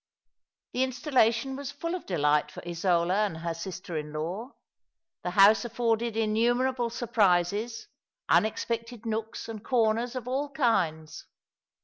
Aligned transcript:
The 0.73 0.81
installation 0.81 1.55
was 1.55 1.69
full 1.69 1.93
of 1.93 2.07
delight 2.07 2.49
for 2.49 2.67
Isola 2.67 3.23
and 3.23 3.37
her 3.37 3.53
sister 3.53 3.95
in 3.95 4.11
law. 4.11 4.53
The 5.21 5.29
house 5.29 5.63
afforded 5.63 6.17
innumerable 6.17 6.89
surprises, 6.89 7.87
unexpected 8.27 9.05
nooks 9.05 9.47
and 9.47 9.63
corners 9.63 10.15
of 10.15 10.27
all 10.27 10.49
kinds. 10.49 11.27